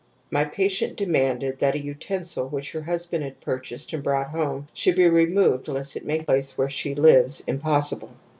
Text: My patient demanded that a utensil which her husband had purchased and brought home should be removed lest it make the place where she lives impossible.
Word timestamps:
My 0.31 0.45
patient 0.45 0.95
demanded 0.97 1.59
that 1.59 1.75
a 1.75 1.79
utensil 1.79 2.49
which 2.49 2.71
her 2.71 2.81
husband 2.81 3.23
had 3.23 3.39
purchased 3.39 3.93
and 3.93 4.01
brought 4.01 4.31
home 4.31 4.67
should 4.73 4.95
be 4.95 5.07
removed 5.07 5.67
lest 5.67 5.95
it 5.95 6.05
make 6.07 6.21
the 6.21 6.25
place 6.25 6.57
where 6.57 6.71
she 6.71 6.95
lives 6.95 7.41
impossible. 7.45 8.09